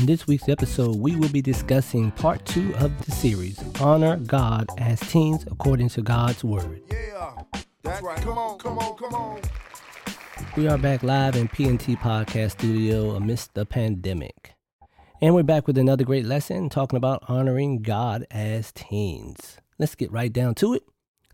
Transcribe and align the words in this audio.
In 0.00 0.06
this 0.06 0.26
week's 0.26 0.48
episode, 0.48 0.96
we 0.96 1.14
will 1.14 1.28
be 1.28 1.42
discussing 1.42 2.10
part 2.12 2.46
two 2.46 2.74
of 2.76 3.04
the 3.04 3.10
series 3.10 3.62
Honor 3.82 4.16
God 4.16 4.66
as 4.78 4.98
Teens 4.98 5.44
According 5.50 5.90
to 5.90 6.00
God's 6.00 6.42
Word. 6.42 6.80
Yeah. 6.90 7.34
That's 7.82 8.00
right. 8.00 8.16
Come 8.22 8.38
on, 8.38 8.58
come 8.58 8.78
on, 8.78 8.96
come 8.96 9.14
on. 9.14 9.42
We 10.56 10.68
are 10.68 10.78
back 10.78 11.02
live 11.02 11.36
in 11.36 11.48
PNT 11.48 11.98
Podcast 11.98 12.52
Studio 12.52 13.10
amidst 13.10 13.52
the 13.52 13.66
pandemic. 13.66 14.54
And 15.20 15.34
we're 15.34 15.42
back 15.42 15.66
with 15.66 15.76
another 15.76 16.04
great 16.04 16.24
lesson 16.24 16.70
talking 16.70 16.96
about 16.96 17.22
honoring 17.28 17.82
God 17.82 18.24
as 18.30 18.72
teens. 18.72 19.58
Let's 19.78 19.96
get 19.96 20.10
right 20.10 20.32
down 20.32 20.54
to 20.54 20.72
it 20.72 20.82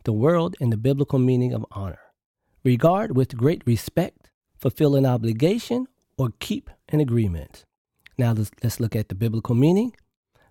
the 0.03 0.13
world 0.13 0.57
and 0.61 0.73
the 0.73 0.77
biblical 0.77 1.21
meaning 1.21 1.53
of 1.53 1.65
honor 1.71 2.01
regard 2.65 3.17
with 3.17 3.37
great 3.37 3.63
respect, 3.65 4.33
fulfill 4.59 4.97
an 4.97 5.07
obligation, 5.07 5.87
or 6.19 6.31
keep 6.41 6.69
an 6.89 6.99
agreement. 6.99 7.65
Now 8.19 8.33
let's, 8.33 8.51
let's 8.63 8.81
look 8.81 8.97
at 8.97 9.09
the 9.09 9.15
biblical 9.15 9.55
meaning. 9.55 9.95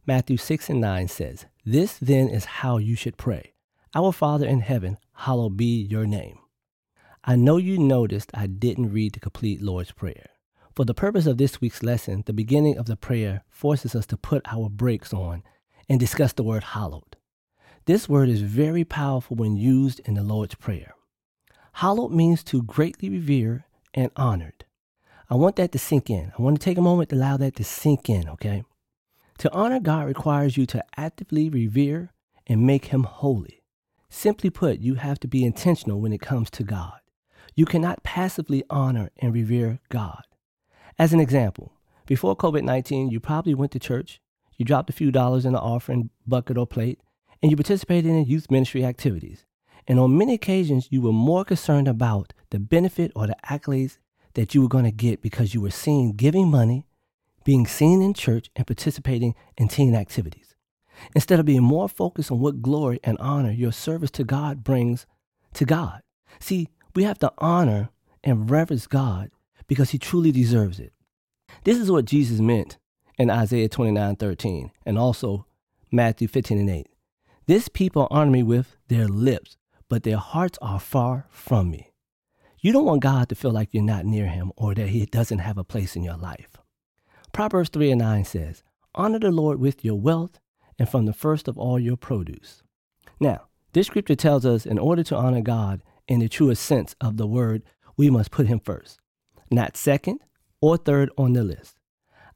Matthew 0.06 0.38
6 0.38 0.70
and 0.70 0.82
9 0.82 1.08
says, 1.08 1.46
This 1.66 1.98
then 1.98 2.30
is 2.30 2.46
how 2.46 2.78
you 2.78 2.96
should 2.96 3.18
pray 3.18 3.54
Our 3.96 4.12
Father 4.12 4.46
in 4.46 4.60
heaven, 4.60 4.98
hallowed 5.14 5.58
be 5.58 5.82
your 5.82 6.06
name. 6.06 6.38
I 7.24 7.36
know 7.36 7.58
you 7.58 7.80
noticed 7.80 8.30
I 8.36 8.46
didn't 8.46 8.94
read 8.94 9.14
the 9.14 9.20
complete 9.20 9.62
Lord's 9.62 9.92
Prayer. 9.92 10.30
For 10.76 10.86
the 10.86 10.94
purpose 10.94 11.26
of 11.26 11.38
this 11.40 11.60
week's 11.60 11.82
lesson, 11.82 12.22
the 12.26 12.34
beginning 12.34 12.78
of 12.78 12.86
the 12.86 12.98
prayer 12.98 13.44
forces 13.50 13.96
us 13.96 14.06
to 14.08 14.18
put 14.18 14.44
our 14.46 14.70
brakes 14.70 15.12
on 15.12 15.42
and 15.90 16.00
discuss 16.00 16.34
the 16.34 16.44
word 16.44 16.64
hallowed. 16.64 17.16
This 17.86 18.08
word 18.10 18.30
is 18.30 18.42
very 18.42 18.84
powerful 18.84 19.38
when 19.38 19.56
used 19.56 20.02
in 20.02 20.16
the 20.16 20.24
Lord's 20.24 20.56
Prayer. 20.56 20.94
Hallowed 21.74 22.12
means 22.12 22.44
to 22.44 22.62
greatly 22.62 23.10
revere 23.10 23.66
and 23.94 24.12
honored. 24.16 24.65
I 25.30 25.36
want 25.36 25.56
that 25.56 25.72
to 25.72 25.80
sink 25.80 26.10
in. 26.10 26.32
I 26.38 26.42
want 26.42 26.60
to 26.60 26.64
take 26.64 26.78
a 26.78 26.82
moment 26.82 27.10
to 27.10 27.16
allow 27.16 27.38
that 27.38 27.56
to 27.56 27.64
sink 27.64 28.10
in, 28.10 28.30
okay? 28.30 28.64
To 29.40 29.52
honor 29.52 29.80
God 29.80 30.06
requires 30.06 30.56
you 30.56 30.66
to 30.68 30.86
actively 30.98 31.50
revere 31.50 32.12
and 32.46 32.66
make 32.66 32.86
him 32.86 33.04
holy. 33.04 33.64
Simply 34.10 34.50
put, 34.50 34.80
you 34.80 34.96
have 34.96 35.20
to 35.22 35.28
be 35.28 35.44
intentional 35.44 36.00
when 36.00 36.14
it 36.14 36.22
comes 36.22 36.50
to 36.52 36.64
God. 36.64 37.00
You 37.56 37.66
cannot 37.66 38.04
passively 38.04 38.64
honor 38.70 39.10
and 39.18 39.34
revere 39.34 39.80
God. 39.90 40.24
As 41.00 41.12
an 41.12 41.20
example, 41.20 41.74
before 42.06 42.36
COVID 42.38 42.64
19, 42.64 43.10
you 43.10 43.20
probably 43.20 43.56
went 43.56 43.72
to 43.72 43.80
church, 43.80 44.22
you 44.58 44.64
dropped 44.64 44.90
a 44.90 44.94
few 44.94 45.12
dollars 45.12 45.46
in 45.46 45.54
the 45.54 45.60
offering 45.60 46.12
bucket 46.28 46.58
or 46.58 46.68
plate, 46.68 47.00
and 47.42 47.52
you 47.52 47.58
participated 47.58 48.12
in 48.12 48.26
youth 48.26 48.52
ministry 48.52 48.86
activities. 48.86 49.46
And 49.88 50.00
on 50.00 50.18
many 50.18 50.34
occasions, 50.36 50.88
you 50.92 51.02
were 51.02 51.12
more 51.12 51.44
concerned 51.44 51.88
about 51.88 52.34
the 52.52 52.60
benefit 52.60 53.12
or 53.16 53.28
the 53.28 53.36
accolades 53.50 53.98
that 54.36 54.54
you 54.54 54.62
were 54.62 54.70
going 54.70 54.86
to 54.86 54.92
get 54.92 55.22
because 55.22 55.54
you 55.54 55.62
were 55.62 55.72
seen 55.72 56.12
giving 56.12 56.50
money, 56.50 56.86
being 57.44 57.66
seen 57.66 58.02
in 58.02 58.14
church, 58.14 58.50
and 58.56 58.68
participating 58.68 59.36
in 59.58 59.68
teen 59.68 59.96
activities. 59.96 60.56
Instead 61.14 61.40
of 61.40 61.46
being 61.46 61.64
more 61.64 61.90
focused 61.90 62.32
on 62.32 62.40
what 62.40 62.62
glory 62.62 63.00
and 63.04 63.18
honor 63.18 63.52
your 63.52 63.72
service 63.72 64.12
to 64.12 64.24
God 64.24 64.64
brings 64.64 65.06
to 65.54 65.66
God. 65.66 66.02
See, 66.40 66.70
we 66.94 67.04
have 67.04 67.20
to 67.20 67.34
honor 67.38 67.90
and 68.24 68.50
reverence 68.50 68.88
God 68.88 69.32
because 69.68 69.92
he 69.92 69.98
truly 69.98 70.32
deserves 70.32 70.80
it. 70.80 70.94
This 71.64 71.78
is 71.78 71.92
what 71.92 72.06
Jesus 72.06 72.40
meant 72.40 72.78
in 73.18 73.30
Isaiah 73.30 73.70
29 73.70 74.16
13 74.16 74.72
and 74.86 74.98
also 74.98 75.46
Matthew 75.92 76.28
15 76.28 76.60
and 76.60 76.70
8. 76.70 76.88
This 77.48 77.68
people 77.68 78.08
honor 78.10 78.32
me 78.32 78.44
with 78.44 78.76
their 78.88 79.08
lips, 79.08 79.58
but 79.90 80.04
their 80.04 80.18
hearts 80.18 80.58
are 80.62 80.80
far 80.80 81.28
from 81.30 81.70
me. 81.70 81.92
You 82.66 82.72
don't 82.72 82.86
want 82.86 83.04
God 83.04 83.30
to 83.30 83.36
feel 83.36 83.52
like 83.52 83.76
you're 83.76 83.84
not 83.84 84.08
near 84.08 84.26
him 84.26 84.52
or 84.56 84.74
that 84.74 84.88
he 84.88 85.06
doesn't 85.06 85.38
have 85.38 85.60
a 85.60 85.64
place 85.64 85.96
in 85.96 86.02
your 86.02 86.18
life. 86.18 86.58
Proverbs 87.32 87.70
3 87.70 87.92
and 87.92 88.00
9 88.00 88.26
says, 88.26 88.64
Honor 88.96 89.20
the 89.20 89.30
Lord 89.30 89.60
with 89.60 89.86
your 89.86 90.00
wealth 90.00 90.40
and 90.80 90.90
from 90.90 91.06
the 91.06 91.14
first 91.14 91.48
of 91.48 91.60
all 91.60 91.78
your 91.78 91.96
produce. 91.96 92.64
Now, 93.20 93.50
this 93.74 93.86
scripture 93.86 94.16
tells 94.16 94.48
us 94.48 94.66
in 94.66 94.80
order 94.80 95.04
to 95.04 95.16
honor 95.16 95.42
God 95.42 95.84
in 96.08 96.22
the 96.22 96.28
truest 96.28 96.64
sense 96.64 96.96
of 97.00 97.18
the 97.18 97.28
word, 97.28 97.62
we 97.98 98.10
must 98.10 98.32
put 98.32 98.48
him 98.48 98.60
first, 98.60 98.98
not 99.52 99.78
second 99.78 100.22
or 100.60 100.76
third 100.76 101.12
on 101.20 101.34
the 101.34 101.44
list. 101.44 101.78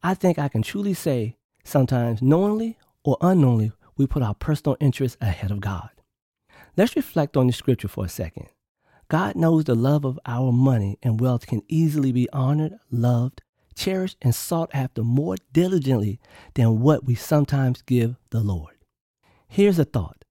I 0.03 0.13
think 0.13 0.37
I 0.37 0.47
can 0.47 0.61
truly 0.61 0.93
say 0.93 1.37
sometimes 1.63 2.21
knowingly 2.21 2.77
or 3.03 3.17
unknowingly, 3.19 3.71
we 3.97 4.05
put 4.05 4.21
our 4.21 4.35
personal 4.35 4.77
interests 4.79 5.17
ahead 5.21 5.49
of 5.49 5.59
God. 5.59 5.89
Let's 6.77 6.95
reflect 6.95 7.35
on 7.35 7.47
the 7.47 7.53
scripture 7.53 7.87
for 7.87 8.05
a 8.05 8.09
second. 8.09 8.49
God 9.09 9.35
knows 9.35 9.63
the 9.63 9.73
love 9.73 10.05
of 10.05 10.19
our 10.27 10.51
money 10.51 10.99
and 11.01 11.19
wealth 11.19 11.47
can 11.47 11.63
easily 11.67 12.11
be 12.11 12.29
honored, 12.31 12.77
loved, 12.91 13.41
cherished, 13.75 14.17
and 14.21 14.35
sought 14.35 14.69
after 14.71 15.03
more 15.03 15.35
diligently 15.51 16.19
than 16.53 16.79
what 16.79 17.05
we 17.05 17.15
sometimes 17.15 17.81
give 17.81 18.17
the 18.29 18.39
Lord. 18.39 18.75
Here's 19.47 19.79
a 19.79 19.85
thought. 19.85 20.25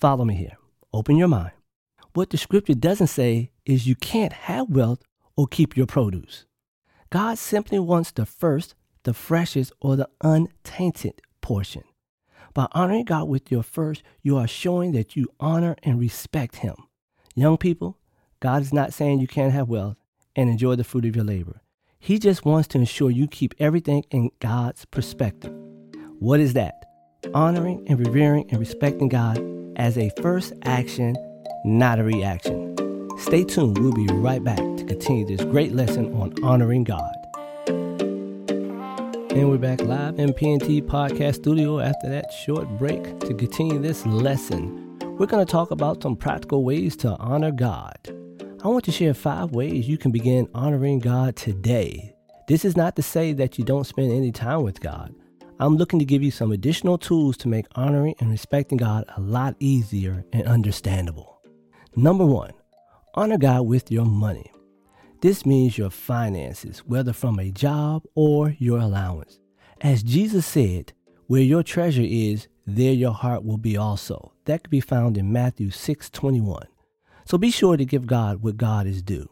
Follow 0.00 0.24
me 0.24 0.34
here. 0.34 0.56
Open 0.94 1.16
your 1.16 1.28
mind. 1.28 1.52
What 2.14 2.30
the 2.30 2.38
scripture 2.38 2.74
doesn't 2.74 3.08
say 3.08 3.50
is 3.66 3.86
you 3.86 3.96
can't 3.96 4.32
have 4.32 4.70
wealth 4.70 5.02
or 5.36 5.46
keep 5.46 5.76
your 5.76 5.86
produce. 5.86 6.46
God 7.10 7.36
simply 7.36 7.78
wants 7.78 8.12
the 8.12 8.24
first, 8.24 8.74
the 9.02 9.12
freshest, 9.12 9.72
or 9.82 9.96
the 9.96 10.08
untainted 10.22 11.20
portion. 11.42 11.84
By 12.54 12.66
honoring 12.72 13.04
God 13.04 13.28
with 13.28 13.50
your 13.50 13.62
first, 13.62 14.02
you 14.22 14.38
are 14.38 14.48
showing 14.48 14.92
that 14.92 15.16
you 15.16 15.28
honor 15.38 15.76
and 15.82 16.00
respect 16.00 16.56
Him. 16.56 16.76
Young 17.34 17.56
people, 17.58 17.98
God 18.42 18.62
is 18.62 18.72
not 18.72 18.92
saying 18.92 19.20
you 19.20 19.28
can't 19.28 19.52
have 19.52 19.68
wealth 19.68 19.96
and 20.34 20.50
enjoy 20.50 20.74
the 20.74 20.82
fruit 20.82 21.04
of 21.04 21.14
your 21.14 21.24
labor. 21.24 21.60
He 22.00 22.18
just 22.18 22.44
wants 22.44 22.66
to 22.68 22.78
ensure 22.78 23.08
you 23.08 23.28
keep 23.28 23.54
everything 23.60 24.04
in 24.10 24.32
God's 24.40 24.84
perspective. 24.84 25.54
What 26.18 26.40
is 26.40 26.54
that? 26.54 26.74
Honoring 27.34 27.84
and 27.86 28.00
revering 28.00 28.50
and 28.50 28.58
respecting 28.58 29.08
God 29.08 29.38
as 29.76 29.96
a 29.96 30.10
first 30.20 30.54
action, 30.64 31.16
not 31.64 32.00
a 32.00 32.02
reaction. 32.02 32.76
Stay 33.16 33.44
tuned. 33.44 33.78
We'll 33.78 33.92
be 33.92 34.08
right 34.08 34.42
back 34.42 34.58
to 34.58 34.84
continue 34.88 35.24
this 35.24 35.44
great 35.44 35.70
lesson 35.70 36.12
on 36.12 36.34
honoring 36.42 36.82
God. 36.82 37.14
And 37.68 39.50
we're 39.50 39.58
back 39.58 39.82
live 39.82 40.18
in 40.18 40.32
PNT 40.32 40.82
Podcast 40.82 41.36
Studio 41.36 41.78
after 41.78 42.08
that 42.08 42.32
short 42.44 42.68
break 42.70 43.20
to 43.20 43.34
continue 43.34 43.78
this 43.78 44.04
lesson. 44.04 44.98
We're 45.16 45.26
going 45.26 45.46
to 45.46 45.52
talk 45.52 45.70
about 45.70 46.02
some 46.02 46.16
practical 46.16 46.64
ways 46.64 46.96
to 46.96 47.16
honor 47.18 47.52
God. 47.52 48.12
I 48.64 48.68
want 48.68 48.84
to 48.84 48.92
share 48.92 49.12
five 49.12 49.50
ways 49.50 49.88
you 49.88 49.98
can 49.98 50.12
begin 50.12 50.48
honoring 50.54 51.00
God 51.00 51.34
today. 51.34 52.14
This 52.46 52.64
is 52.64 52.76
not 52.76 52.94
to 52.94 53.02
say 53.02 53.32
that 53.32 53.58
you 53.58 53.64
don't 53.64 53.88
spend 53.88 54.12
any 54.12 54.30
time 54.30 54.62
with 54.62 54.80
God. 54.80 55.12
I'm 55.58 55.76
looking 55.76 55.98
to 55.98 56.04
give 56.04 56.22
you 56.22 56.30
some 56.30 56.52
additional 56.52 56.96
tools 56.96 57.36
to 57.38 57.48
make 57.48 57.66
honoring 57.74 58.14
and 58.20 58.30
respecting 58.30 58.78
God 58.78 59.04
a 59.16 59.20
lot 59.20 59.56
easier 59.58 60.24
and 60.32 60.46
understandable. 60.46 61.42
Number 61.96 62.24
one, 62.24 62.52
honor 63.14 63.36
God 63.36 63.62
with 63.62 63.90
your 63.90 64.04
money. 64.04 64.52
This 65.22 65.44
means 65.44 65.76
your 65.76 65.90
finances, 65.90 66.84
whether 66.86 67.12
from 67.12 67.40
a 67.40 67.50
job 67.50 68.04
or 68.14 68.54
your 68.60 68.78
allowance. 68.78 69.40
As 69.80 70.04
Jesus 70.04 70.46
said, 70.46 70.92
where 71.26 71.42
your 71.42 71.64
treasure 71.64 72.06
is, 72.06 72.46
there 72.64 72.92
your 72.92 73.12
heart 73.12 73.44
will 73.44 73.58
be 73.58 73.76
also. 73.76 74.34
That 74.44 74.62
could 74.62 74.70
be 74.70 74.80
found 74.80 75.18
in 75.18 75.32
Matthew 75.32 75.70
6:21. 75.70 76.68
So 77.24 77.38
be 77.38 77.50
sure 77.50 77.76
to 77.76 77.84
give 77.84 78.06
God 78.06 78.42
what 78.42 78.56
God 78.56 78.86
is 78.86 79.02
due. 79.02 79.28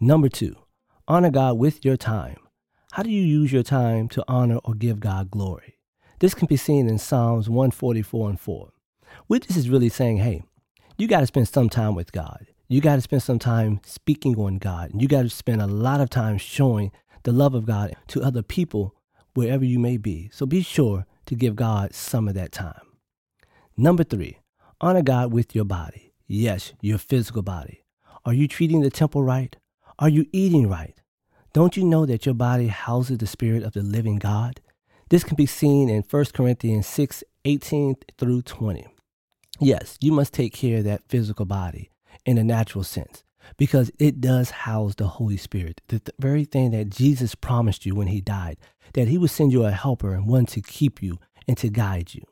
Number 0.00 0.28
2, 0.28 0.54
honor 1.08 1.30
God 1.30 1.58
with 1.58 1.84
your 1.84 1.96
time. 1.96 2.36
How 2.92 3.02
do 3.02 3.10
you 3.10 3.22
use 3.22 3.52
your 3.52 3.62
time 3.62 4.08
to 4.10 4.24
honor 4.28 4.58
or 4.64 4.74
give 4.74 5.00
God 5.00 5.30
glory? 5.30 5.78
This 6.18 6.34
can 6.34 6.46
be 6.46 6.56
seen 6.56 6.88
in 6.88 6.98
Psalms 6.98 7.48
144 7.48 8.30
and 8.30 8.40
4. 8.40 8.72
Which 9.26 9.54
is 9.56 9.68
really 9.68 9.88
saying, 9.88 10.18
hey, 10.18 10.42
you 10.96 11.08
got 11.08 11.20
to 11.20 11.26
spend 11.26 11.48
some 11.48 11.68
time 11.68 11.94
with 11.94 12.12
God 12.12 12.46
you 12.72 12.80
got 12.80 12.94
to 12.94 13.02
spend 13.02 13.22
some 13.22 13.38
time 13.38 13.82
speaking 13.84 14.34
on 14.38 14.56
God. 14.56 14.92
And 14.92 15.02
You 15.02 15.06
got 15.06 15.22
to 15.22 15.28
spend 15.28 15.60
a 15.60 15.66
lot 15.66 16.00
of 16.00 16.08
time 16.08 16.38
showing 16.38 16.90
the 17.22 17.30
love 17.30 17.54
of 17.54 17.66
God 17.66 17.94
to 18.08 18.22
other 18.22 18.42
people 18.42 18.94
wherever 19.34 19.62
you 19.62 19.78
may 19.78 19.98
be. 19.98 20.30
So 20.32 20.46
be 20.46 20.62
sure 20.62 21.04
to 21.26 21.34
give 21.34 21.54
God 21.54 21.94
some 21.94 22.28
of 22.28 22.34
that 22.34 22.50
time. 22.50 22.80
Number 23.76 24.04
three, 24.04 24.38
honor 24.80 25.02
God 25.02 25.34
with 25.34 25.54
your 25.54 25.66
body. 25.66 26.11
Yes, 26.34 26.72
your 26.80 26.96
physical 26.96 27.42
body. 27.42 27.84
Are 28.24 28.32
you 28.32 28.48
treating 28.48 28.80
the 28.80 28.88
temple 28.88 29.22
right? 29.22 29.54
Are 29.98 30.08
you 30.08 30.24
eating 30.32 30.66
right? 30.66 30.98
Don't 31.52 31.76
you 31.76 31.84
know 31.84 32.06
that 32.06 32.24
your 32.24 32.34
body 32.34 32.68
houses 32.68 33.18
the 33.18 33.26
spirit 33.26 33.62
of 33.62 33.74
the 33.74 33.82
living 33.82 34.16
God? 34.16 34.62
This 35.10 35.24
can 35.24 35.36
be 35.36 35.44
seen 35.44 35.90
in 35.90 36.02
1 36.02 36.24
Corinthians 36.32 36.86
6 36.86 37.22
18 37.44 37.96
through 38.16 38.40
20. 38.40 38.86
Yes, 39.60 39.98
you 40.00 40.10
must 40.10 40.32
take 40.32 40.54
care 40.54 40.78
of 40.78 40.84
that 40.84 41.06
physical 41.06 41.44
body 41.44 41.90
in 42.24 42.38
a 42.38 42.44
natural 42.44 42.82
sense 42.82 43.22
because 43.58 43.90
it 43.98 44.22
does 44.22 44.52
house 44.64 44.94
the 44.94 45.08
Holy 45.08 45.36
Spirit, 45.36 45.82
the, 45.88 45.98
the 46.02 46.14
very 46.18 46.46
thing 46.46 46.70
that 46.70 46.88
Jesus 46.88 47.34
promised 47.34 47.84
you 47.84 47.94
when 47.94 48.06
he 48.06 48.22
died, 48.22 48.56
that 48.94 49.08
he 49.08 49.18
would 49.18 49.28
send 49.28 49.52
you 49.52 49.66
a 49.66 49.70
helper 49.70 50.14
and 50.14 50.26
one 50.26 50.46
to 50.46 50.62
keep 50.62 51.02
you 51.02 51.18
and 51.46 51.58
to 51.58 51.68
guide 51.68 52.14
you. 52.14 52.22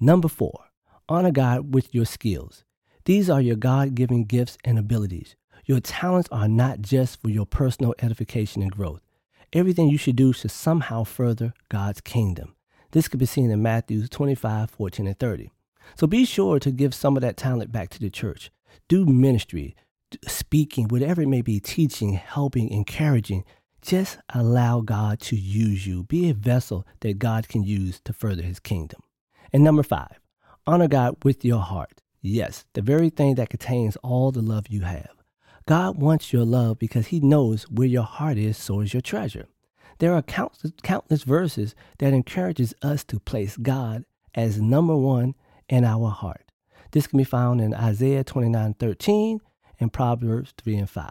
Number 0.00 0.28
four, 0.28 0.64
honor 1.10 1.30
God 1.30 1.74
with 1.74 1.94
your 1.94 2.06
skills. 2.06 2.64
These 3.06 3.28
are 3.28 3.40
your 3.40 3.56
God 3.56 3.94
given 3.94 4.24
gifts 4.24 4.56
and 4.64 4.78
abilities. 4.78 5.36
Your 5.66 5.80
talents 5.80 6.28
are 6.32 6.48
not 6.48 6.80
just 6.80 7.20
for 7.20 7.28
your 7.28 7.44
personal 7.44 7.94
edification 7.98 8.62
and 8.62 8.70
growth. 8.70 9.02
Everything 9.52 9.88
you 9.88 9.98
should 9.98 10.16
do 10.16 10.32
should 10.32 10.50
somehow 10.50 11.04
further 11.04 11.52
God's 11.68 12.00
kingdom. 12.00 12.54
This 12.92 13.08
could 13.08 13.20
be 13.20 13.26
seen 13.26 13.50
in 13.50 13.62
Matthew 13.62 14.06
25, 14.06 14.70
14, 14.70 15.06
and 15.06 15.18
30. 15.18 15.50
So 15.96 16.06
be 16.06 16.24
sure 16.24 16.58
to 16.58 16.70
give 16.70 16.94
some 16.94 17.16
of 17.16 17.20
that 17.20 17.36
talent 17.36 17.70
back 17.70 17.90
to 17.90 18.00
the 18.00 18.08
church. 18.08 18.50
Do 18.88 19.04
ministry, 19.04 19.76
speaking, 20.26 20.88
whatever 20.88 21.20
it 21.20 21.28
may 21.28 21.42
be, 21.42 21.60
teaching, 21.60 22.14
helping, 22.14 22.70
encouraging. 22.70 23.44
Just 23.82 24.16
allow 24.32 24.80
God 24.80 25.20
to 25.20 25.36
use 25.36 25.86
you. 25.86 26.04
Be 26.04 26.30
a 26.30 26.34
vessel 26.34 26.86
that 27.00 27.18
God 27.18 27.48
can 27.48 27.64
use 27.64 28.00
to 28.04 28.14
further 28.14 28.42
his 28.42 28.60
kingdom. 28.60 29.02
And 29.52 29.62
number 29.62 29.82
five, 29.82 30.20
honor 30.66 30.88
God 30.88 31.16
with 31.22 31.44
your 31.44 31.60
heart. 31.60 32.00
Yes, 32.26 32.64
the 32.72 32.80
very 32.80 33.10
thing 33.10 33.34
that 33.34 33.50
contains 33.50 33.96
all 33.96 34.32
the 34.32 34.40
love 34.40 34.68
you 34.70 34.80
have. 34.80 35.10
God 35.66 36.00
wants 36.00 36.32
your 36.32 36.46
love 36.46 36.78
because 36.78 37.08
he 37.08 37.20
knows 37.20 37.64
where 37.64 37.86
your 37.86 38.02
heart 38.02 38.38
is, 38.38 38.56
so 38.56 38.80
is 38.80 38.94
your 38.94 39.02
treasure. 39.02 39.46
There 39.98 40.14
are 40.14 40.22
countless, 40.22 40.72
countless 40.82 41.22
verses 41.22 41.74
that 41.98 42.14
encourages 42.14 42.72
us 42.80 43.04
to 43.04 43.20
place 43.20 43.58
God 43.58 44.06
as 44.34 44.58
number 44.58 44.96
one 44.96 45.34
in 45.68 45.84
our 45.84 46.08
heart. 46.08 46.50
This 46.92 47.06
can 47.06 47.18
be 47.18 47.24
found 47.24 47.60
in 47.60 47.74
Isaiah 47.74 48.24
29, 48.24 48.72
13 48.72 49.40
and 49.78 49.92
Proverbs 49.92 50.54
3 50.56 50.76
and 50.76 50.88
5. 50.88 51.10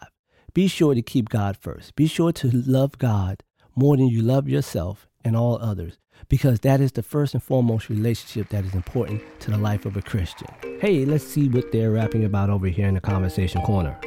Be 0.55 0.67
sure 0.67 0.95
to 0.95 1.03
keep 1.03 1.29
God 1.29 1.57
first. 1.57 1.95
Be 1.95 2.07
sure 2.07 2.31
to 2.31 2.49
love 2.49 2.97
God 2.97 3.43
more 3.75 3.97
than 3.97 4.07
you 4.07 4.23
love 4.23 4.49
yourself 4.49 5.07
and 5.23 5.37
all 5.37 5.59
others, 5.61 5.99
because 6.29 6.59
that 6.61 6.81
is 6.81 6.93
the 6.93 7.03
first 7.03 7.33
and 7.33 7.43
foremost 7.43 7.89
relationship 7.89 8.49
that 8.49 8.65
is 8.65 8.73
important 8.73 9.21
to 9.41 9.51
the 9.51 9.57
life 9.57 9.85
of 9.85 9.97
a 9.97 10.01
Christian. 10.01 10.47
Hey, 10.79 11.05
let's 11.05 11.25
see 11.25 11.47
what 11.49 11.71
they're 11.71 11.91
rapping 11.91 12.23
about 12.23 12.49
over 12.49 12.67
here 12.67 12.87
in 12.87 12.93
the 12.93 13.01
conversation 13.01 13.61
corner. 13.61 13.97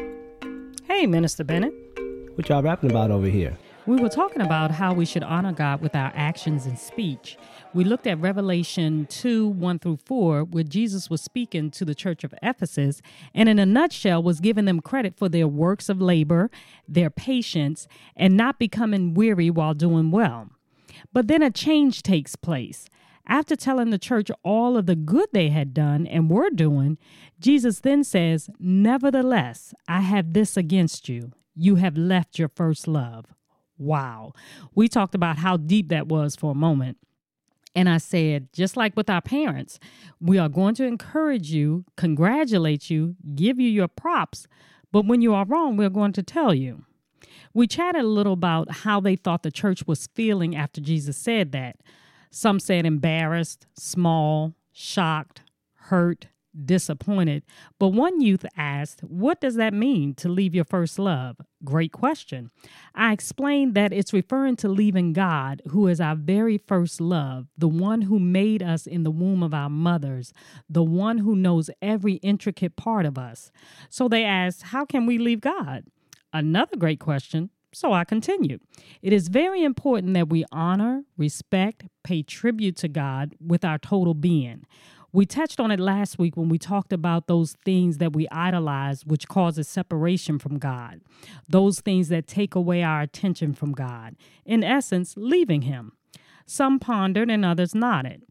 Hey, 0.84 1.06
Minister 1.06 1.44
Bennett. 1.44 1.74
What 2.34 2.48
y'all 2.48 2.62
rapping 2.62 2.90
about 2.90 3.10
over 3.10 3.26
here? 3.26 3.56
We 3.86 4.00
were 4.02 4.08
talking 4.08 4.42
about 4.42 4.72
how 4.72 4.92
we 4.92 5.04
should 5.04 5.22
honor 5.22 5.52
God 5.52 5.80
with 5.80 5.94
our 5.94 6.10
actions 6.16 6.66
and 6.66 6.76
speech. 6.76 7.38
We 7.72 7.84
looked 7.84 8.08
at 8.08 8.20
Revelation 8.20 9.06
2 9.06 9.46
1 9.46 9.78
through 9.78 9.98
4, 10.04 10.42
where 10.42 10.64
Jesus 10.64 11.08
was 11.08 11.20
speaking 11.20 11.70
to 11.70 11.84
the 11.84 11.94
church 11.94 12.24
of 12.24 12.34
Ephesus, 12.42 13.00
and 13.32 13.48
in 13.48 13.60
a 13.60 13.66
nutshell, 13.66 14.22
was 14.24 14.40
giving 14.40 14.64
them 14.64 14.80
credit 14.80 15.16
for 15.16 15.28
their 15.28 15.46
works 15.46 15.88
of 15.88 16.00
labor, 16.00 16.50
their 16.88 17.10
patience, 17.10 17.86
and 18.16 18.36
not 18.36 18.58
becoming 18.58 19.14
weary 19.14 19.50
while 19.50 19.72
doing 19.72 20.10
well. 20.10 20.48
But 21.12 21.28
then 21.28 21.42
a 21.42 21.50
change 21.50 22.02
takes 22.02 22.36
place. 22.36 22.88
After 23.28 23.56
telling 23.56 23.90
the 23.90 23.98
church 23.98 24.30
all 24.44 24.76
of 24.76 24.86
the 24.86 24.94
good 24.94 25.28
they 25.32 25.48
had 25.48 25.74
done 25.74 26.06
and 26.06 26.30
were 26.30 26.50
doing, 26.50 26.96
Jesus 27.40 27.80
then 27.80 28.04
says, 28.04 28.48
Nevertheless, 28.58 29.74
I 29.88 30.00
have 30.02 30.32
this 30.32 30.56
against 30.56 31.08
you. 31.08 31.32
You 31.54 31.76
have 31.76 31.96
left 31.96 32.38
your 32.38 32.48
first 32.48 32.86
love. 32.86 33.26
Wow. 33.78 34.32
We 34.74 34.88
talked 34.88 35.14
about 35.14 35.38
how 35.38 35.56
deep 35.56 35.88
that 35.88 36.06
was 36.06 36.36
for 36.36 36.52
a 36.52 36.54
moment. 36.54 36.98
And 37.74 37.90
I 37.90 37.98
said, 37.98 38.48
just 38.54 38.74
like 38.76 38.96
with 38.96 39.10
our 39.10 39.20
parents, 39.20 39.78
we 40.18 40.38
are 40.38 40.48
going 40.48 40.74
to 40.76 40.84
encourage 40.84 41.50
you, 41.50 41.84
congratulate 41.96 42.88
you, 42.88 43.16
give 43.34 43.60
you 43.60 43.68
your 43.68 43.88
props, 43.88 44.46
but 44.92 45.04
when 45.04 45.20
you 45.20 45.34
are 45.34 45.44
wrong, 45.44 45.76
we're 45.76 45.90
going 45.90 46.12
to 46.12 46.22
tell 46.22 46.54
you. 46.54 46.86
We 47.56 47.66
chatted 47.66 48.04
a 48.04 48.06
little 48.06 48.34
about 48.34 48.70
how 48.70 49.00
they 49.00 49.16
thought 49.16 49.42
the 49.42 49.50
church 49.50 49.86
was 49.86 50.08
feeling 50.08 50.54
after 50.54 50.78
Jesus 50.78 51.16
said 51.16 51.52
that. 51.52 51.76
Some 52.30 52.60
said 52.60 52.84
embarrassed, 52.84 53.66
small, 53.72 54.52
shocked, 54.74 55.40
hurt, 55.76 56.26
disappointed. 56.66 57.44
But 57.78 57.94
one 57.94 58.20
youth 58.20 58.44
asked, 58.58 59.00
What 59.00 59.40
does 59.40 59.54
that 59.54 59.72
mean 59.72 60.12
to 60.16 60.28
leave 60.28 60.54
your 60.54 60.66
first 60.66 60.98
love? 60.98 61.38
Great 61.64 61.92
question. 61.92 62.50
I 62.94 63.14
explained 63.14 63.74
that 63.74 63.90
it's 63.90 64.12
referring 64.12 64.56
to 64.56 64.68
leaving 64.68 65.14
God, 65.14 65.62
who 65.68 65.88
is 65.88 65.98
our 65.98 66.14
very 66.14 66.58
first 66.58 67.00
love, 67.00 67.46
the 67.56 67.68
one 67.68 68.02
who 68.02 68.18
made 68.18 68.62
us 68.62 68.86
in 68.86 69.02
the 69.02 69.10
womb 69.10 69.42
of 69.42 69.54
our 69.54 69.70
mothers, 69.70 70.34
the 70.68 70.84
one 70.84 71.18
who 71.18 71.34
knows 71.34 71.70
every 71.80 72.16
intricate 72.16 72.76
part 72.76 73.06
of 73.06 73.16
us. 73.16 73.50
So 73.88 74.08
they 74.08 74.24
asked, 74.24 74.64
How 74.64 74.84
can 74.84 75.06
we 75.06 75.16
leave 75.16 75.40
God? 75.40 75.84
Another 76.32 76.76
great 76.76 77.00
question. 77.00 77.50
So 77.72 77.92
I 77.92 78.04
continued. 78.04 78.62
It 79.02 79.12
is 79.12 79.28
very 79.28 79.62
important 79.62 80.14
that 80.14 80.30
we 80.30 80.44
honor, 80.50 81.04
respect, 81.18 81.84
pay 82.04 82.22
tribute 82.22 82.76
to 82.76 82.88
God 82.88 83.34
with 83.38 83.64
our 83.64 83.76
total 83.76 84.14
being. 84.14 84.64
We 85.12 85.26
touched 85.26 85.60
on 85.60 85.70
it 85.70 85.80
last 85.80 86.18
week 86.18 86.36
when 86.36 86.48
we 86.48 86.58
talked 86.58 86.92
about 86.92 87.26
those 87.26 87.56
things 87.64 87.98
that 87.98 88.14
we 88.14 88.28
idolize, 88.30 89.04
which 89.04 89.28
causes 89.28 89.68
separation 89.68 90.38
from 90.38 90.58
God, 90.58 91.00
those 91.48 91.80
things 91.80 92.08
that 92.08 92.26
take 92.26 92.54
away 92.54 92.82
our 92.82 93.02
attention 93.02 93.54
from 93.54 93.72
God, 93.72 94.16
in 94.44 94.62
essence, 94.62 95.14
leaving 95.16 95.62
Him. 95.62 95.92
Some 96.46 96.78
pondered 96.78 97.30
and 97.30 97.44
others 97.44 97.74
nodded. 97.74 98.22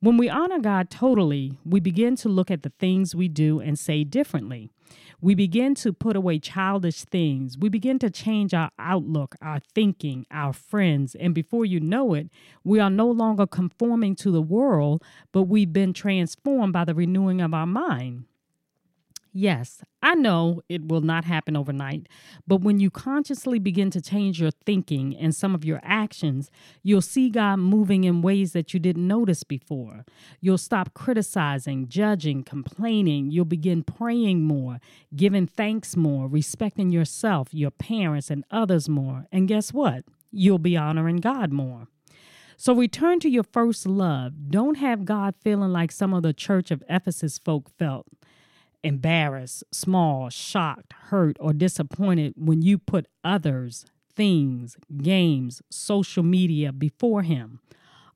When 0.00 0.18
we 0.18 0.28
honor 0.28 0.58
God 0.58 0.90
totally, 0.90 1.54
we 1.64 1.80
begin 1.80 2.16
to 2.16 2.28
look 2.28 2.50
at 2.50 2.62
the 2.62 2.72
things 2.78 3.14
we 3.14 3.28
do 3.28 3.60
and 3.60 3.78
say 3.78 4.04
differently. 4.04 4.70
We 5.22 5.34
begin 5.34 5.74
to 5.76 5.92
put 5.94 6.16
away 6.16 6.38
childish 6.38 7.04
things. 7.04 7.56
We 7.58 7.70
begin 7.70 7.98
to 8.00 8.10
change 8.10 8.52
our 8.52 8.70
outlook, 8.78 9.34
our 9.40 9.60
thinking, 9.74 10.26
our 10.30 10.52
friends. 10.52 11.14
And 11.14 11.34
before 11.34 11.64
you 11.64 11.80
know 11.80 12.12
it, 12.12 12.28
we 12.62 12.78
are 12.78 12.90
no 12.90 13.10
longer 13.10 13.46
conforming 13.46 14.16
to 14.16 14.30
the 14.30 14.42
world, 14.42 15.02
but 15.32 15.44
we've 15.44 15.72
been 15.72 15.94
transformed 15.94 16.74
by 16.74 16.84
the 16.84 16.94
renewing 16.94 17.40
of 17.40 17.54
our 17.54 17.66
mind. 17.66 18.26
Yes, 19.38 19.82
I 20.00 20.14
know 20.14 20.62
it 20.66 20.88
will 20.88 21.02
not 21.02 21.26
happen 21.26 21.58
overnight, 21.58 22.08
but 22.46 22.62
when 22.62 22.80
you 22.80 22.90
consciously 22.90 23.58
begin 23.58 23.90
to 23.90 24.00
change 24.00 24.40
your 24.40 24.50
thinking 24.50 25.14
and 25.14 25.34
some 25.34 25.54
of 25.54 25.62
your 25.62 25.78
actions, 25.82 26.50
you'll 26.82 27.02
see 27.02 27.28
God 27.28 27.58
moving 27.58 28.04
in 28.04 28.22
ways 28.22 28.54
that 28.54 28.72
you 28.72 28.80
didn't 28.80 29.06
notice 29.06 29.44
before. 29.44 30.06
You'll 30.40 30.56
stop 30.56 30.94
criticizing, 30.94 31.86
judging, 31.86 32.44
complaining. 32.44 33.30
You'll 33.30 33.44
begin 33.44 33.82
praying 33.82 34.40
more, 34.40 34.78
giving 35.14 35.46
thanks 35.46 35.98
more, 35.98 36.28
respecting 36.28 36.88
yourself, 36.88 37.48
your 37.52 37.70
parents, 37.70 38.30
and 38.30 38.42
others 38.50 38.88
more. 38.88 39.26
And 39.30 39.46
guess 39.46 39.70
what? 39.70 40.06
You'll 40.30 40.58
be 40.58 40.78
honoring 40.78 41.18
God 41.18 41.52
more. 41.52 41.88
So 42.56 42.74
return 42.74 43.20
to 43.20 43.28
your 43.28 43.44
first 43.44 43.84
love. 43.84 44.48
Don't 44.48 44.78
have 44.78 45.04
God 45.04 45.34
feeling 45.44 45.72
like 45.72 45.92
some 45.92 46.14
of 46.14 46.22
the 46.22 46.32
church 46.32 46.70
of 46.70 46.82
Ephesus 46.88 47.38
folk 47.38 47.68
felt 47.78 48.06
embarrassed, 48.82 49.64
small, 49.72 50.30
shocked, 50.30 50.92
hurt, 51.08 51.36
or 51.40 51.52
disappointed 51.52 52.34
when 52.36 52.62
you 52.62 52.78
put 52.78 53.06
others, 53.24 53.86
things, 54.14 54.76
games, 54.96 55.62
social 55.70 56.22
media 56.22 56.72
before 56.72 57.22
Him. 57.22 57.60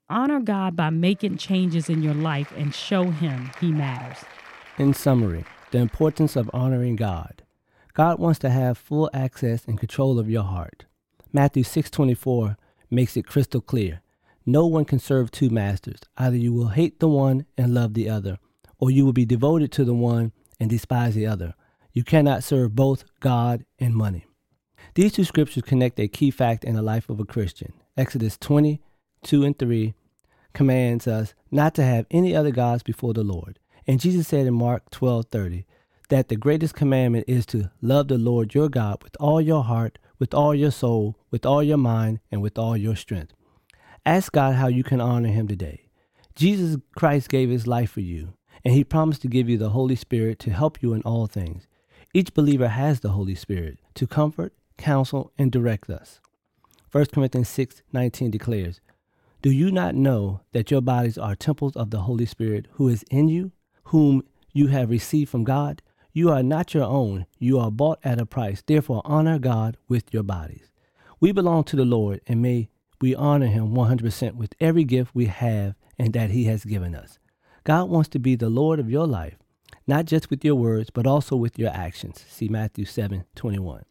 Honor 0.09 0.41
God 0.41 0.75
by 0.75 0.91
making 0.91 1.37
changes 1.37 1.89
in 1.89 2.03
your 2.03 2.15
life 2.15 2.53
and 2.57 2.75
show 2.75 3.11
Him 3.11 3.51
He 3.61 3.71
matters. 3.71 4.25
In 4.79 4.95
summary, 4.95 5.45
the 5.71 5.79
importance 5.79 6.37
of 6.37 6.51
honoring 6.53 6.97
God. 6.97 7.43
God 7.95 8.19
wants 8.19 8.39
to 8.41 8.51
have 8.51 8.79
full 8.79 9.11
access 9.13 9.65
and 9.67 9.79
control 9.79 10.19
of 10.19 10.31
your 10.31 10.45
heart. 10.45 10.87
Matthew 11.33 11.63
6:24 11.63 12.57
makes 12.91 13.17
it 13.17 13.27
crystal 13.27 13.61
clear. 13.61 14.01
No 14.47 14.67
one 14.67 14.85
can 14.85 14.99
serve 14.99 15.31
two 15.31 15.51
masters. 15.51 16.01
Either 16.17 16.37
you 16.37 16.53
will 16.53 16.69
hate 16.69 16.99
the 16.99 17.09
one 17.09 17.47
and 17.57 17.75
love 17.75 17.95
the 17.95 18.09
other, 18.09 18.39
or 18.79 18.91
you 18.91 19.05
will 19.05 19.13
be 19.13 19.27
devoted 19.27 19.71
to 19.73 19.85
the 19.85 19.95
one 19.95 20.33
and 20.61 20.71
despise 20.71 21.15
the 21.15 21.27
other. 21.27 21.55
You 21.93 22.05
cannot 22.05 22.45
serve 22.45 22.77
both 22.77 23.05
God 23.19 23.65
and 23.79 23.95
money. 23.95 24.27
These 24.95 25.13
two 25.13 25.25
scriptures 25.25 25.63
connect 25.65 25.99
a 25.99 26.09
key 26.09 26.31
fact 26.31 26.63
in 26.65 26.75
the 26.75 26.83
life 26.83 27.09
of 27.09 27.19
a 27.19 27.25
Christian. 27.25 27.73
Exodus 27.97 28.37
20, 28.39 28.81
2 29.23 29.45
and 29.45 29.59
3 29.59 29.95
commands 30.53 31.07
us 31.09 31.35
not 31.51 31.75
to 31.75 31.83
have 31.83 32.07
any 32.11 32.35
other 32.35 32.51
gods 32.51 32.83
before 32.83 33.15
the 33.15 33.25
Lord. 33.25 33.59
And 33.87 34.01
Jesus 34.01 34.29
said 34.29 34.47
in 34.47 34.55
Mark 34.55 34.91
12, 34.91 35.27
30, 35.31 35.65
that 36.11 36.29
the 36.29 36.37
greatest 36.37 36.75
commandment 36.75 37.25
is 37.29 37.47
to 37.47 37.71
love 37.81 38.09
the 38.09 38.19
Lord 38.19 38.55
your 38.55 38.69
God 38.69 39.03
with 39.03 39.17
all 39.21 39.41
your 39.41 39.65
heart, 39.65 39.99
with 40.19 40.35
all 40.35 40.55
your 40.55 40.73
soul, 40.73 41.17
with 41.31 41.47
all 41.47 41.63
your 41.63 41.79
mind, 41.79 42.21
and 42.31 42.43
with 42.43 42.59
all 42.59 42.77
your 42.77 42.97
strength. 42.97 43.33
Ask 44.05 44.33
God 44.33 44.57
how 44.57 44.67
you 44.67 44.83
can 44.83 45.01
honor 45.01 45.29
him 45.29 45.47
today. 45.47 45.89
Jesus 46.35 46.79
Christ 46.97 47.29
gave 47.29 47.49
his 47.49 47.67
life 47.67 47.91
for 47.91 48.01
you 48.01 48.35
and 48.65 48.75
he 48.75 48.85
promised 48.85 49.23
to 49.23 49.29
give 49.29 49.49
you 49.49 49.59
the 49.59 49.71
Holy 49.71 49.97
Spirit 49.97 50.39
to 50.41 50.51
help 50.51 50.83
you 50.83 50.93
in 50.93 51.03
all 51.03 51.27
things. 51.27 51.67
Each 52.13 52.35
believer 52.35 52.69
has 52.69 53.01
the 53.01 53.11
Holy 53.11 53.35
Spirit 53.35 53.79
to 53.95 54.07
comfort, 54.07 54.53
counsel, 54.77 55.33
and 55.39 55.53
direct 55.53 55.89
us. 55.89 56.21
1 56.91 57.13
Corinthians 57.13 57.49
6:19 57.49 58.31
declares, 58.31 58.81
Do 59.43 59.51
you 59.51 59.71
not 59.71 59.95
know 59.95 60.41
that 60.53 60.71
your 60.73 60.81
bodies 60.81 61.17
are 61.17 61.37
temples 61.37 61.77
of 61.77 61.91
the 61.91 62.01
Holy 62.01 62.27
Spirit 62.27 62.67
who 62.73 62.89
is 62.89 63.05
in 63.11 63.29
you, 63.29 63.53
whom 63.85 64.25
you 64.53 64.67
have 64.69 64.91
received 64.91 65.31
from 65.31 65.45
God? 65.45 65.83
You 66.13 66.31
are 66.31 66.43
not 66.43 66.75
your 66.75 66.85
own, 66.85 67.27
you 67.39 67.61
are 67.61 67.71
bought 67.71 68.01
at 68.03 68.21
a 68.21 68.27
price. 68.27 68.61
Therefore, 68.67 69.03
honor 69.05 69.39
God 69.39 69.77
with 69.89 70.13
your 70.13 70.25
bodies. 70.25 70.73
We 71.21 71.31
belong 71.31 71.63
to 71.65 71.77
the 71.77 71.85
Lord, 71.85 72.21
and 72.27 72.43
may 72.43 72.71
we 73.01 73.15
honor 73.15 73.47
Him 73.47 73.73
100% 73.73 74.35
with 74.35 74.55
every 74.59 74.83
gift 74.83 75.15
we 75.15 75.27
have 75.27 75.77
and 75.97 76.13
that 76.15 76.31
He 76.31 76.45
has 76.47 76.65
given 76.65 76.97
us. 76.97 77.20
God 77.71 77.89
wants 77.89 78.09
to 78.09 78.19
be 78.19 78.35
the 78.35 78.51
Lord 78.51 78.81
of 78.81 78.91
your 78.91 79.07
life, 79.07 79.37
not 79.87 80.05
just 80.05 80.29
with 80.29 80.45
your 80.45 80.57
words, 80.57 80.91
but 80.91 81.07
also 81.07 81.37
with 81.37 81.57
your 81.57 81.71
actions. 81.71 82.25
See 82.29 82.49
Matthew 82.49 82.85
7 82.85 83.25
21. 83.37 83.85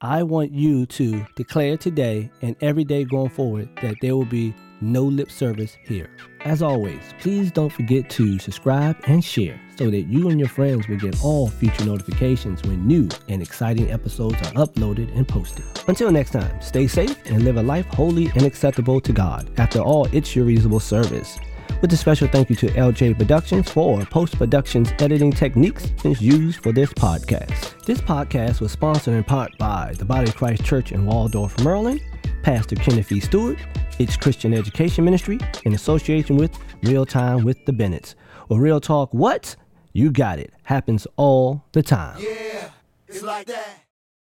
I 0.00 0.22
want 0.22 0.50
you 0.52 0.86
to 0.86 1.26
declare 1.36 1.76
today 1.76 2.30
and 2.40 2.56
every 2.62 2.84
day 2.84 3.04
going 3.04 3.28
forward 3.28 3.68
that 3.82 3.96
there 4.00 4.16
will 4.16 4.24
be 4.24 4.54
no 4.80 5.02
lip 5.02 5.30
service 5.30 5.76
here. 5.84 6.08
As 6.46 6.62
always, 6.62 7.02
please 7.20 7.52
don't 7.52 7.70
forget 7.70 8.08
to 8.12 8.38
subscribe 8.38 8.96
and 9.06 9.22
share 9.22 9.60
so 9.76 9.90
that 9.90 10.04
you 10.04 10.30
and 10.30 10.40
your 10.40 10.48
friends 10.48 10.88
will 10.88 10.96
get 10.96 11.22
all 11.22 11.48
future 11.48 11.84
notifications 11.84 12.62
when 12.62 12.86
new 12.86 13.10
and 13.28 13.42
exciting 13.42 13.90
episodes 13.90 14.36
are 14.36 14.66
uploaded 14.66 15.14
and 15.14 15.28
posted. 15.28 15.66
Until 15.86 16.10
next 16.10 16.30
time, 16.30 16.62
stay 16.62 16.86
safe 16.86 17.18
and 17.26 17.44
live 17.44 17.58
a 17.58 17.62
life 17.62 17.84
holy 17.88 18.28
and 18.28 18.44
acceptable 18.44 19.02
to 19.02 19.12
God. 19.12 19.50
After 19.58 19.80
all, 19.80 20.06
it's 20.12 20.34
your 20.34 20.46
reasonable 20.46 20.80
service. 20.80 21.38
With 21.82 21.92
a 21.92 21.96
special 21.96 22.28
thank 22.28 22.48
you 22.48 22.54
to 22.56 22.68
LJ 22.68 23.18
Productions 23.18 23.68
for 23.68 24.04
post 24.04 24.38
production's 24.38 24.92
editing 25.00 25.32
techniques 25.32 25.92
used 26.04 26.62
for 26.62 26.70
this 26.70 26.92
podcast. 26.92 27.84
This 27.84 28.00
podcast 28.00 28.60
was 28.60 28.70
sponsored 28.70 29.14
in 29.14 29.24
part 29.24 29.58
by 29.58 29.92
the 29.98 30.04
Body 30.04 30.28
of 30.28 30.36
Christ 30.36 30.64
Church 30.64 30.92
in 30.92 31.04
Waldorf, 31.04 31.58
Maryland, 31.64 32.00
Pastor 32.44 32.76
Kenneth 32.76 33.10
E. 33.10 33.18
Stewart, 33.18 33.58
its 33.98 34.16
Christian 34.16 34.54
Education 34.54 35.04
Ministry, 35.04 35.40
in 35.64 35.74
association 35.74 36.36
with 36.36 36.56
Real 36.84 37.04
Time 37.04 37.42
with 37.42 37.58
the 37.66 37.72
Bennetts. 37.72 38.14
Or 38.48 38.60
Real 38.60 38.80
Talk, 38.80 39.12
what? 39.12 39.56
You 39.92 40.12
got 40.12 40.38
it. 40.38 40.52
Happens 40.62 41.08
all 41.16 41.64
the 41.72 41.82
time. 41.82 42.16
Yeah, 42.20 42.70
it's 43.08 43.24
like 43.24 43.46
that. 43.48 43.81